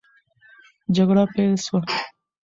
جګړه 0.95 1.23
پیل 1.33 1.53
سوه. 1.65 1.81